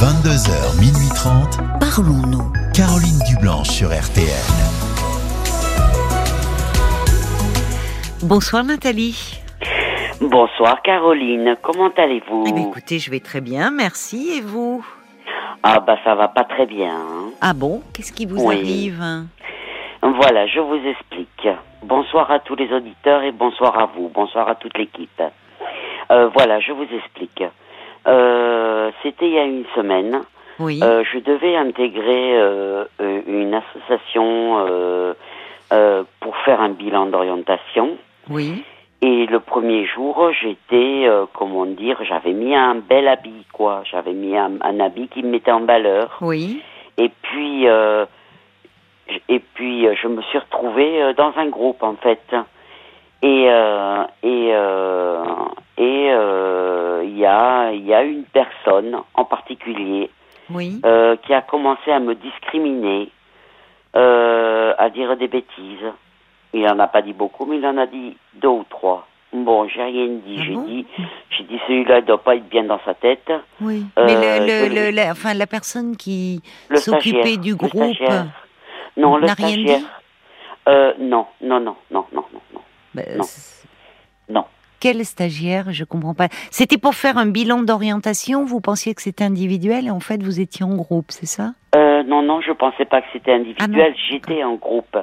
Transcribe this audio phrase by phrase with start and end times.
[0.00, 2.52] 22h, minuit 30, Parlons-nous.
[2.72, 4.28] Caroline Dublanche sur RTL.
[8.22, 9.40] Bonsoir Nathalie.
[10.20, 12.44] Bonsoir Caroline, comment allez-vous?
[12.46, 14.38] Eh bien, écoutez, je vais très bien, merci.
[14.38, 14.86] Et vous?
[15.64, 16.94] Ah bah ça va pas très bien.
[16.94, 17.30] hein.
[17.40, 17.82] Ah bon?
[17.92, 18.54] Qu'est-ce qui vous Oui.
[18.56, 19.04] arrive?
[20.02, 21.48] Voilà, je vous explique.
[21.82, 25.22] Bonsoir à tous les auditeurs et bonsoir à vous, bonsoir à toute l'équipe.
[26.10, 27.42] Euh, voilà, je vous explique.
[28.06, 30.22] Euh, C'était il y a une semaine.
[30.58, 30.80] Oui.
[30.82, 32.84] Euh, je devais intégrer euh,
[33.26, 34.66] une association
[36.20, 37.96] pour faire un bilan d'orientation.
[38.30, 38.64] Oui.
[39.00, 43.82] Et le premier jour, j'étais, euh, comment dire, j'avais mis un bel habit, quoi.
[43.84, 46.18] J'avais mis un, un habit qui me mettait en valeur.
[46.20, 46.60] Oui.
[46.96, 48.06] Et puis, euh,
[49.28, 52.34] et puis, je me suis retrouvée dans un groupe, en fait.
[53.22, 54.50] Et euh, et
[55.78, 60.10] et euh, il y a y a une personne en particulier
[60.50, 60.80] Oui.
[60.84, 63.10] euh, qui a commencé à me discriminer,
[63.96, 65.86] euh, à dire des bêtises.
[66.52, 69.06] Il en a pas dit beaucoup, mais il en a dit deux ou trois.
[69.32, 70.36] Bon, j'ai rien dit.
[70.38, 70.86] Ah j'ai bon dit,
[71.30, 73.30] j'ai dit celui-là il doit pas être bien dans sa tête.
[73.60, 73.84] Oui.
[73.98, 77.70] Euh, Mais le, le- le- la, enfin, la personne qui Le s'occupait du le groupe
[77.70, 78.26] stagiaire.
[78.96, 79.78] Non, le rien stagiaire.
[79.80, 79.86] dit
[80.68, 82.60] Euh, non, non, non, non, non, non, non.
[82.94, 83.24] bah, non.
[84.80, 86.28] Quel stagiaire Je comprends pas.
[86.50, 88.44] C'était pour faire un bilan d'orientation.
[88.44, 91.52] Vous pensiez que c'était individuel et en fait vous étiez en groupe, c'est ça?
[91.74, 93.70] Euh, non, non, je pensais pas que c'était individuel.
[93.74, 94.96] Ah non, J'étais en groupe.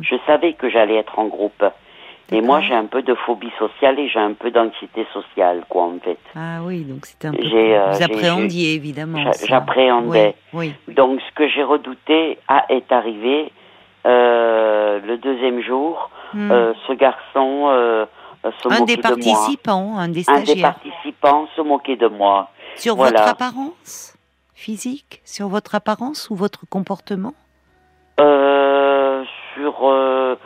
[0.00, 1.64] Je savais que j'allais être en groupe.
[2.32, 5.84] Et moi, j'ai un peu de phobie sociale et j'ai un peu d'anxiété sociale, quoi,
[5.84, 6.18] en fait.
[6.34, 7.42] Ah oui, donc c'était un peu.
[7.42, 9.30] J'ai, euh, vous appréhendiez évidemment.
[9.46, 10.34] j'appréhendais.
[10.52, 10.72] Oui.
[10.88, 10.94] oui.
[10.94, 13.52] Donc, ce que j'ai redouté a, est arrivé
[14.06, 16.10] euh, le deuxième jour.
[16.34, 16.50] Hmm.
[16.50, 18.06] Euh, ce garçon
[18.62, 19.10] se un des de moi.
[19.10, 20.74] participants, un des Un des stagiaires.
[20.74, 22.50] participants se moquait de moi.
[22.76, 23.18] Sur Voilà.
[23.20, 24.14] votre apparence
[24.54, 27.34] physique, sur votre apparence ou votre comportement
[28.20, 30.36] Euh, sur, euh,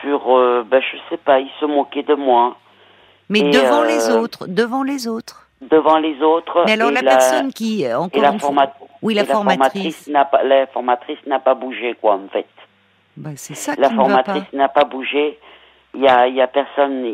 [0.00, 2.56] sur, euh, ben, je sais pas, il se moquait de moi
[3.28, 5.48] Mais Et, devant euh, les autres, devant les autres.
[5.62, 6.62] devant les autres.
[6.66, 8.72] Mais alors la, personne qui, euh, encore la, une fois- forma-
[9.02, 12.46] oui, la la formatrice, n'a pas, la formatrice n'a pas bougé, quoi, en fait.
[13.16, 15.38] Bah, c'est ça La formatrice n'a pas bougé.
[15.98, 17.06] Il y a, y a personne,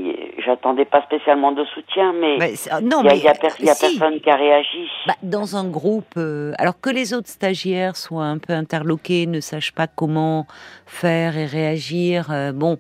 [0.45, 2.37] j'attendais pas spécialement de soutien, mais
[2.83, 3.97] non, il y a, y a per- il y a si.
[3.99, 4.89] personne qui a réagi.
[5.07, 9.39] Bah, dans un groupe, euh, alors que les autres stagiaires soient un peu interloqués, ne
[9.41, 10.47] sachent pas comment
[10.85, 12.79] faire et réagir, euh, bon,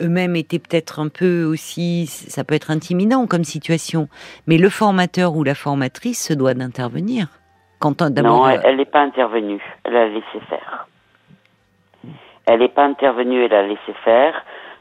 [0.00, 4.08] eux-mêmes étaient peut-être un peu aussi, ça peut être intimidant comme situation,
[4.46, 7.26] mais le formateur ou la formatrice se doit d'intervenir.
[7.78, 9.60] Quand Non, euh, elle- elle n'est pas intervenue.
[9.84, 10.86] Elle a laissé faire.
[12.46, 14.34] Elle n'est pas intervenue, elle a laissé faire.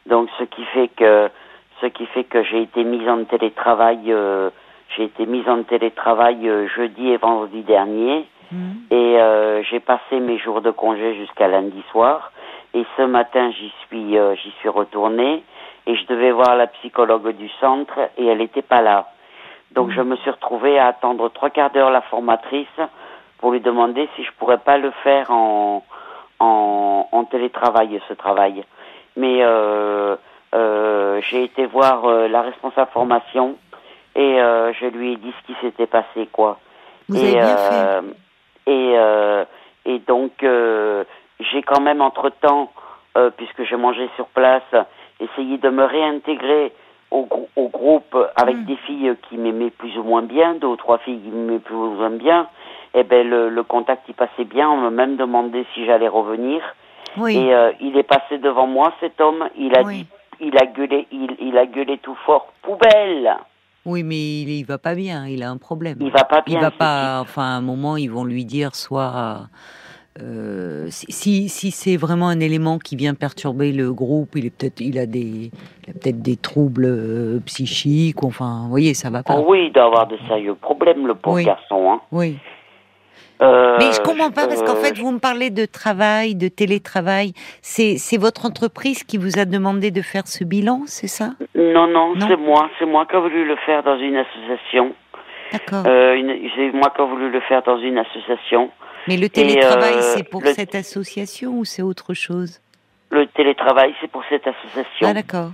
[0.05, 1.29] Donc, ce qui fait que,
[1.81, 4.49] ce qui fait que j'ai été mise en télétravail, euh,
[4.95, 8.27] j'ai été mise en télétravail euh, jeudi et vendredi dernier.
[8.51, 12.31] hmm, Et euh, j'ai passé mes jours de congé jusqu'à lundi soir.
[12.73, 15.43] Et ce matin, j'y suis, euh, j'y suis retournée.
[15.87, 19.07] Et je devais voir la psychologue du centre et elle n'était pas là.
[19.71, 22.67] Donc je me suis retrouvée à attendre trois quarts d'heure la formatrice
[23.39, 25.83] pour lui demander si je pourrais pas le faire en,
[26.39, 28.63] en, en télétravail, ce travail.
[29.15, 30.15] Mais euh,
[30.55, 33.57] euh, j'ai été voir euh, la responsable formation
[34.15, 36.59] et euh, je lui ai dit ce qui s'était passé, quoi.
[37.09, 38.01] vous et, avez bien euh,
[38.67, 39.45] et, euh,
[39.85, 41.03] et donc, euh,
[41.39, 42.71] j'ai quand même entre-temps,
[43.17, 44.61] euh, puisque j'ai mangé sur place,
[45.19, 46.71] essayé de me réintégrer
[47.09, 48.65] au, grou- au groupe avec Mm.
[48.65, 51.75] des filles qui m'aimaient plus ou moins bien, deux ou trois filles qui m'aimaient plus
[51.75, 52.47] ou moins bien.
[52.93, 54.69] Et ben le, le contact y passait bien.
[54.69, 56.61] On m'a même demandé si j'allais revenir.
[57.17, 59.43] Oui, Et euh, il est passé devant moi, cet homme.
[59.57, 59.97] Il a Oui.
[59.99, 60.07] dit,
[60.41, 63.35] il a gueulé, il, il a gueulé tout fort, poubelle.
[63.85, 65.97] oui, mais il, il va pas bien, il a un problème.
[66.01, 66.61] Il va pas Il bien.
[66.61, 67.19] va ce pas.
[67.21, 69.41] Enfin, à un moment, ils vont lui dire soit.
[70.21, 74.81] euh, si si, c'est vraiment un élément qui vient perturber le groupe, il est peut-être,
[74.81, 75.51] il a des,
[75.87, 78.23] il peut-être des troubles euh, psychiques.
[78.23, 79.35] Enfin, vous voyez, ça va pas.
[79.37, 81.45] Oh oui, il doit avoir de sérieux problèmes, le pauvre Oui.
[81.45, 81.91] garçon.
[81.91, 82.01] Hein.
[82.11, 82.37] Oui.
[83.41, 86.47] Euh, Mais je comprends pas parce qu'en euh, fait, vous me parlez de travail, de
[86.47, 87.33] télétravail.
[87.61, 91.31] C'est votre entreprise qui vous a demandé de faire ce bilan, c'est ça?
[91.55, 92.27] Non, non, Non.
[92.27, 92.69] c'est moi.
[92.77, 94.93] C'est moi qui ai voulu le faire dans une association.
[95.51, 95.83] D'accord.
[95.87, 96.15] Euh,
[96.55, 98.69] c'est moi qui ai voulu le faire dans une association.
[99.07, 102.59] Mais le télétravail, c'est pour le- cette association ou c'est autre chose?
[103.09, 105.07] Le télétravail, c'est pour cette association.
[105.07, 105.49] Ah d'accord.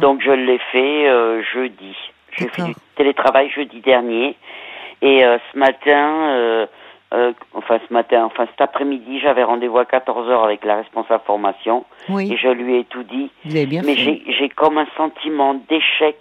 [0.00, 1.96] Donc je l'ai fait euh, jeudi.
[2.32, 4.36] J'ai fait du télétravail jeudi dernier.
[5.02, 6.66] Et euh, ce matin, euh,
[7.14, 11.84] euh, enfin ce matin, enfin cet après-midi, j'avais rendez-vous à 14h avec la responsable formation.
[12.08, 13.30] Oui, Et je lui ai tout dit.
[13.44, 14.02] vous avez bien Mais fait.
[14.02, 16.16] j'ai j'ai comme un sentiment d'échec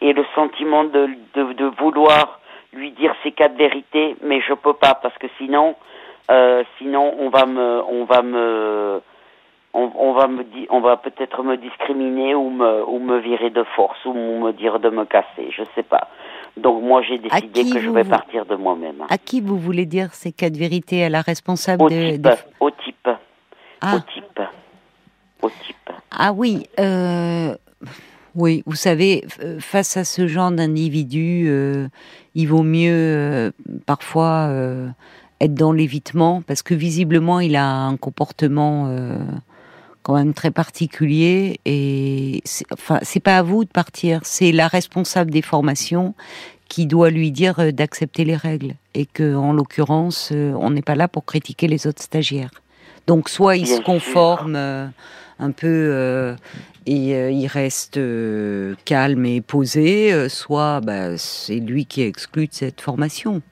[0.00, 2.40] et le sentiment de, de, de vouloir
[2.72, 5.74] lui dire ces quatre vérités, mais je peux pas parce que sinon,
[6.30, 9.02] euh, sinon on va me, on va me,
[9.74, 13.64] on, on va me on va peut-être me discriminer ou me, ou me virer de
[13.76, 16.08] force ou me dire de me casser, je sais pas.
[16.56, 19.02] Donc moi j'ai décidé que je vais vous- partir de moi-même.
[19.08, 22.30] À qui vous voulez dire ces quatre vérités À la responsable Au de, type, de-
[22.60, 23.08] au type,
[23.80, 23.96] Ah.
[23.96, 24.40] au type,
[25.42, 25.76] au type.
[26.10, 27.54] Ah oui, euh,
[28.34, 31.88] oui, vous savez, euh, face à ce genre d'individu, euh,
[32.34, 33.50] il vaut mieux euh,
[33.86, 34.88] parfois euh,
[35.40, 39.18] être dans l'évitement parce que visiblement il a un comportement euh,
[40.02, 44.66] quand même très particulier et c'est- enfin c'est pas à vous de partir, c'est la
[44.68, 46.14] responsable des formations
[46.68, 50.82] qui doit lui dire euh, d'accepter les règles et que en l'occurrence euh, on n'est
[50.82, 52.50] pas là pour critiquer les autres stagiaires.
[53.06, 54.86] Donc soit il se conforme euh,
[55.38, 56.34] un peu euh,
[56.86, 57.98] et euh, il reste
[58.84, 63.42] calme et posé, soit bah, c'est lui qui est exclu de cette formation.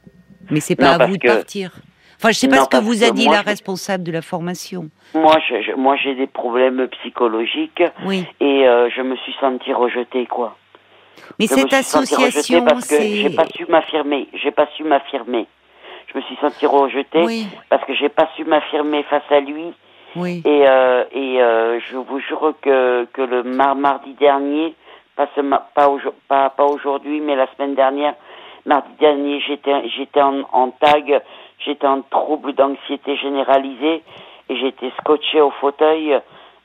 [0.50, 1.72] Mais c'est pas Non, à vous de que- partir.
[2.19, 4.23] Enfin, je sais pas Non, ce que vous a dit moi, la responsable de la
[4.23, 4.88] formation.
[5.15, 8.25] Moi, je, je- moi j'ai des problèmes psychologiques Oui.
[8.41, 10.56] et euh, je me suis sentie rejetée, quoi.
[11.38, 14.29] Mais Je me cette suis sentie rejetée association, parce que j'ai pas su m'affirmer.
[14.35, 15.47] J'ai pas su m'affirmer.
[16.12, 19.73] Je me suis sentie rejetée oui, parce que j'ai pas su m'affirmer face à lui.
[20.17, 20.43] oui.
[20.44, 24.75] Et, euh, et euh, je vous jure que, que le mar- mardi dernier,
[25.17, 28.15] pas, ce ma- pas, aujo- pas, pas aujourd'hui, mais la semaine dernière,
[28.65, 31.20] mardi dernier, j'étais j'étais en, en tag,
[31.64, 34.02] j'étais en trouble d'anxiété généralisée
[34.49, 36.19] et j'étais scotché au fauteuil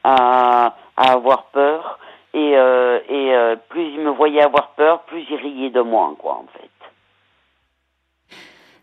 [0.03, 1.99] à, à avoir peur.
[2.35, 6.15] Et, euh, et euh, plus il me voyait avoir peur, plus il riait de moi,
[6.17, 6.69] quoi, en fait.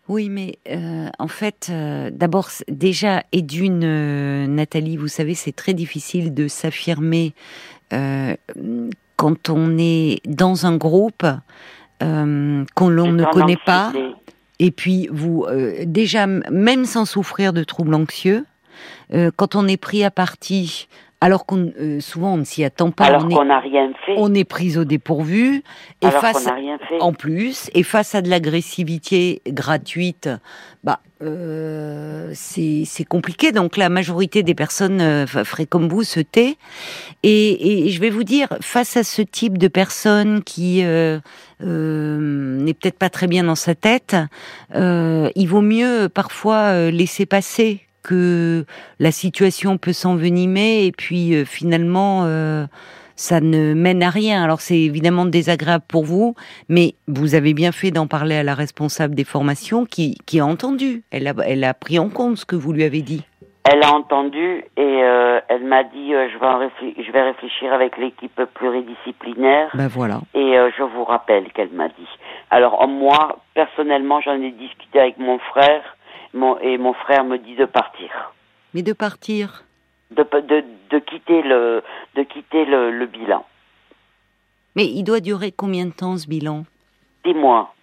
[0.07, 5.51] Oui, mais euh, en fait, euh, d'abord, déjà, et d'une, euh, Nathalie, vous savez, c'est
[5.55, 7.33] très difficile de s'affirmer
[7.93, 8.35] euh,
[9.17, 11.25] quand on est dans un groupe
[12.01, 13.91] euh, qu'on l'on ne connaît pas.
[14.63, 18.45] Et puis, vous, euh, déjà, même sans souffrir de troubles anxieux,
[19.11, 20.87] euh, quand on est pris à partie,
[21.21, 23.91] alors qu'on euh, souvent on ne s'y attend pas, Alors on, qu'on est, n'a rien
[24.05, 24.15] fait.
[24.17, 25.63] on est pris au dépourvu,
[26.01, 26.99] et alors face n'a rien fait.
[26.99, 30.29] en plus, et face à de l'agressivité gratuite,
[30.83, 33.51] bah, euh, c'est c'est compliqué.
[33.51, 35.25] Donc la majorité des personnes euh,
[35.69, 36.57] comme vous, se tait.
[37.23, 41.19] Et, et je vais vous dire, face à ce type de personne qui euh,
[41.63, 44.15] euh, n'est peut-être pas très bien dans sa tête,
[44.73, 48.65] euh, il vaut mieux parfois euh, laisser passer que
[48.99, 52.65] la situation peut s'envenimer et puis euh, finalement euh,
[53.15, 54.43] ça ne mène à rien.
[54.43, 56.33] Alors c'est évidemment désagréable pour vous,
[56.69, 60.45] mais vous avez bien fait d'en parler à la responsable des formations qui, qui a
[60.45, 61.03] entendu.
[61.11, 63.23] Elle a, elle a pris en compte ce que vous lui avez dit.
[63.71, 67.71] Elle a entendu et euh, elle m'a dit euh, je, vais réfl- je vais réfléchir
[67.71, 70.21] avec l'équipe pluridisciplinaire Ben voilà.
[70.33, 72.07] et euh, je vous rappelle qu'elle m'a dit.
[72.49, 75.83] Alors moi, personnellement, j'en ai discuté avec mon frère
[76.33, 78.33] mon, et mon frère me dit de partir,
[78.73, 79.63] Mais de partir.
[80.11, 81.83] de, de, de quitter, le,
[82.15, 83.45] de quitter le, le bilan.
[84.75, 86.65] Mais il doit durer combien de temps ce bilan?
[87.25, 87.73] Six mois.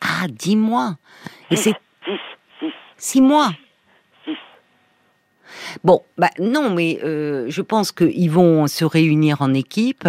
[0.00, 0.96] Ah, dix mois.
[1.50, 1.74] Et c'est
[2.04, 2.18] six,
[2.60, 3.50] six, six mois?
[5.84, 10.08] Bon, bah non, mais euh, je pense qu'ils vont se réunir en équipe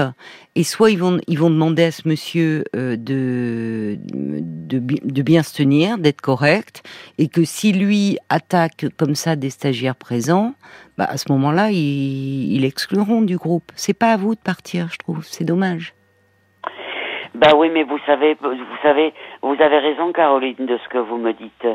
[0.56, 5.21] et soit ils vont ils vont demander à ce monsieur euh, de, de bi- de
[5.21, 6.81] bien se tenir, d'être correct,
[7.18, 10.54] et que si lui attaque comme ça des stagiaires présents,
[10.97, 13.71] bah à ce moment-là ils, ils l'excluront du groupe.
[13.76, 15.23] C'est pas à vous de partir, je trouve.
[15.23, 15.94] C'est dommage.
[17.35, 21.18] Bah oui, mais vous savez, vous savez, vous avez raison, Caroline, de ce que vous
[21.18, 21.68] me dites.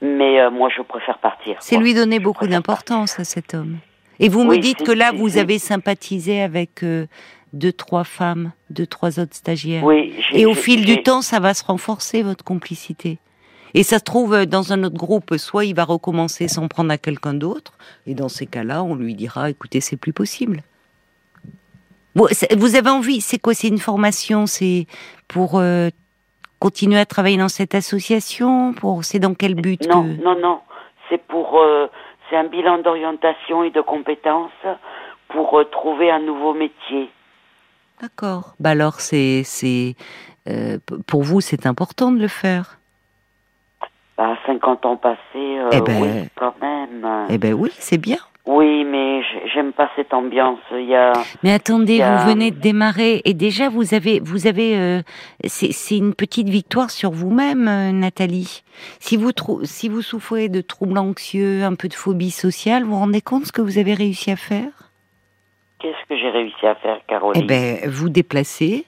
[0.00, 1.56] Mais euh, moi, je préfère partir.
[1.60, 3.78] C'est lui donner Je beaucoup d'importance à cet homme.
[4.20, 7.06] Et vous me dites que là, vous avez sympathisé avec euh,
[7.52, 9.84] deux, trois femmes, deux, trois autres stagiaires.
[9.84, 10.14] Oui.
[10.32, 13.18] Et au fil du temps, ça va se renforcer, votre complicité.
[13.74, 16.90] Et ça se trouve, euh, dans un autre groupe, soit il va recommencer sans prendre
[16.90, 17.72] à quelqu'un d'autre,
[18.06, 20.62] et dans ces cas-là, on lui dira, écoutez, c'est plus possible.
[22.14, 24.86] Vous avez envie, c'est quoi C'est une formation C'est
[25.28, 25.90] pour euh,
[26.58, 30.60] continuer à travailler dans cette association pour, C'est dans quel but Non, que- non, non.
[31.08, 31.86] C'est pour, euh,
[32.28, 34.50] c'est un bilan d'orientation et de compétences
[35.28, 37.10] pour euh, trouver un nouveau métier.
[38.00, 38.54] D'accord.
[38.60, 39.94] Bah alors, c'est, c'est,
[40.48, 42.78] euh, pour vous, c'est important de le faire.
[44.18, 45.18] À 50 ans passés,
[45.72, 47.26] Eh ben- oui, quand même.
[47.28, 48.18] Eh ben oui, c'est bien.
[48.50, 50.58] Oui, mais j'ai- j'aime pas cette ambiance.
[50.72, 51.12] Il y a,
[51.42, 55.02] Mais attendez, a- vous venez de démarrer et déjà vous avez, vous avez, euh,
[55.44, 58.62] c'est une petite victoire sur vous-même, euh, Nathalie.
[59.00, 59.32] Si vous
[59.64, 63.44] si vous souffrez de troubles anxieux, un peu de phobie sociale, vous vous rendez compte
[63.44, 64.70] ce que vous avez réussi à faire?
[65.78, 67.42] Qu'est-ce que j'ai réussi à faire, Caroline?
[67.44, 68.86] Eh ben, vous déplacer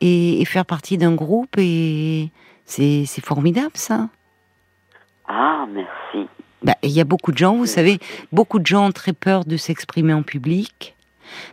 [0.00, 2.30] et, et faire partie d'un groupe et
[2.64, 4.08] c'est formidable ça.
[5.28, 6.28] Ah, merci.
[6.62, 7.98] Bah, Il y a beaucoup de gens, vous savez,
[8.32, 10.94] beaucoup de gens ont très peur de s'exprimer en public.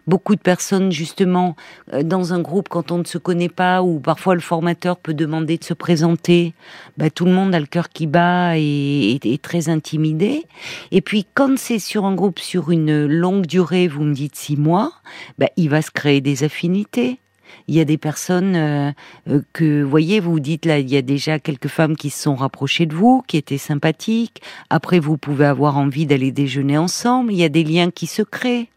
[0.07, 1.55] Beaucoup de personnes, justement,
[1.93, 5.13] euh, dans un groupe, quand on ne se connaît pas, ou parfois le formateur peut
[5.13, 6.53] demander de se présenter,
[6.98, 10.45] bah, tout le monde a le cœur qui bat et est très intimidé.
[10.91, 14.57] Et puis, quand c'est sur un groupe sur une longue durée, vous me dites six
[14.57, 14.93] mois,
[15.38, 17.19] bah, il va se créer des affinités.
[17.67, 18.91] Il y a des personnes euh,
[19.29, 22.36] euh, que, voyez, vous dites là, il y a déjà quelques femmes qui se sont
[22.36, 24.41] rapprochées de vous, qui étaient sympathiques.
[24.69, 27.31] Après, vous pouvez avoir envie d'aller déjeuner ensemble.
[27.31, 28.69] Il y a des liens qui se créent.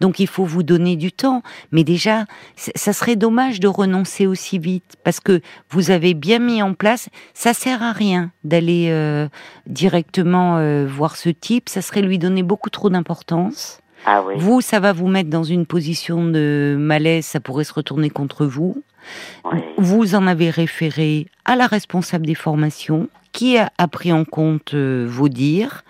[0.00, 1.42] Donc il faut vous donner du temps.
[1.70, 2.24] Mais déjà,
[2.56, 7.08] ça serait dommage de renoncer aussi vite parce que vous avez bien mis en place.
[7.34, 9.28] Ça sert à rien d'aller euh,
[9.66, 11.68] directement voir ce type.
[11.68, 13.81] Ça serait lui donner beaucoup trop d'importance.
[14.04, 14.34] Ah oui.
[14.36, 18.46] Vous, ça va vous mettre dans une position de malaise, ça pourrait se retourner contre
[18.46, 18.82] vous.
[19.44, 19.58] Oui.
[19.78, 24.74] Vous en avez référé à la responsable des formations, qui a, a pris en compte
[24.74, 25.84] euh, vos dires.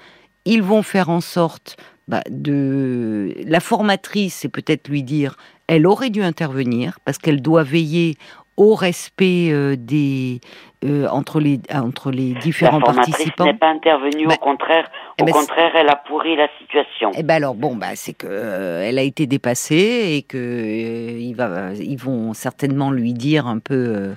[0.45, 1.76] Ils vont faire en sorte
[2.09, 3.35] bah, de...
[3.47, 8.16] La formatrice, c'est peut-être lui dire, elle aurait dû intervenir, parce qu'elle doit veiller
[8.57, 10.40] au respect euh, des
[10.85, 13.45] euh, entre les entre les différents la participants.
[13.45, 17.11] n'est pas intervenue, Bah, au contraire, eh au ben, contraire, elle a pourri la situation.
[17.17, 21.19] Eh ben alors bon bah c'est que euh, elle a été dépassée et que euh,
[21.19, 24.15] il va ils vont certainement lui dire un peu euh,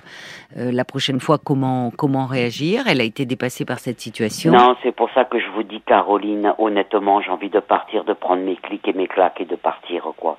[0.58, 2.84] euh, la prochaine fois comment comment réagir.
[2.88, 4.52] Elle a été dépassée par cette situation.
[4.52, 8.12] Non, c'est pour ça que je vous dis, Caroline, honnêtement, j'ai envie de partir, de
[8.12, 10.36] prendre mes clics et mes claques et de partir, quoi.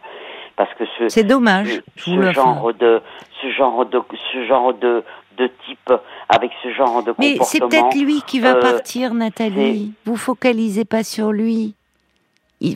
[0.55, 1.81] Parce que ce, C'est dommage.
[1.95, 3.01] Je ce vous le genre de,
[3.41, 4.01] ce genre de,
[4.33, 5.03] ce genre de,
[5.37, 5.93] de type,
[6.29, 7.89] avec ce genre de Mais c'est comportement.
[7.89, 9.93] peut-être lui qui va euh, partir, Nathalie.
[10.05, 11.75] Vous focalisez pas sur lui.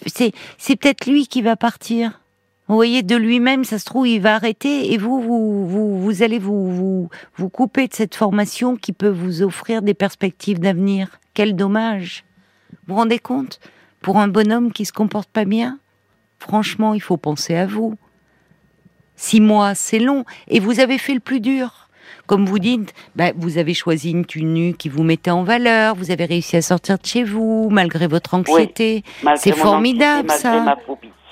[0.06, 0.32] C'est
[0.76, 2.22] peut-être lui qui va partir.
[2.68, 6.24] Vous voyez, de lui-même, ça se trouve, il va arrêter et vous, vous, vous, vous
[6.24, 11.20] allez vous, vous, vous couper de cette formation qui peut vous offrir des perspectives d'avenir.
[11.34, 12.24] Quel dommage.
[12.72, 13.60] Vous vous rendez compte?
[14.02, 15.80] Pour un bonhomme qui se comporte pas bien,
[16.40, 17.98] franchement, il faut penser à vous.
[19.16, 20.24] Six mois, c'est long.
[20.48, 21.90] Et vous avez fait le plus dur.
[22.28, 26.12] Comme vous dites, bah, vous avez choisi une tenue qui vous mettait en valeur, vous
[26.12, 29.04] avez réussi à sortir de chez vous, malgré votre anxiété.
[29.36, 30.76] C'est formidable, anxiété, ça.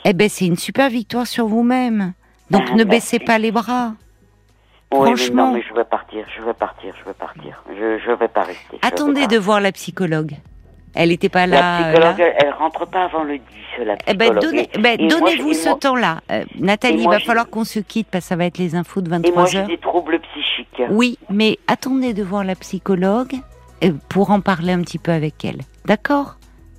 [0.05, 2.13] Eh ben, c'est une super victoire sur vous-même.
[2.51, 2.89] Donc, Ah, ne merci.
[2.89, 3.93] baissez pas les bras.
[4.91, 5.47] Oui, mais Franchement.
[5.47, 7.63] non, mais je vais partir, je vais partir, je vais partir.
[7.69, 8.79] Je, je vais pas rester.
[8.81, 9.27] Attendez pas.
[9.27, 10.33] de voir la psychologue.
[10.95, 11.83] Elle n'était pas La là.
[11.83, 12.33] psychologue, là.
[12.39, 13.43] elle, rentre pas avant le 10,
[13.85, 16.21] la Eh ben, donnez, Et- ben, et donnez-vous et ce temps-là.
[16.31, 18.73] Euh, Nathalie, et il va falloir qu'on se quitte parce que ça va être les
[18.73, 19.67] infos de Et moi, 23 j'ai heures.
[19.67, 20.18] des troubles
[20.89, 23.35] Oui, mais attendez de voir la psychologue
[23.83, 25.61] euh, pour en parler un petit peu avec elle.
[25.85, 26.35] D'accord?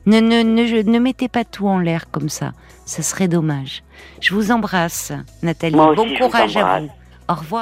[0.07, 2.53] Ne, ne, ne, je- ne mettez pas tout en l'air comme ça.
[2.87, 3.83] Ça serait dommage.
[4.21, 5.77] Je vous embrasse, Nathalie.
[5.77, 6.89] Moi aussi, bon courage à vous.
[7.29, 7.59] Au revoir.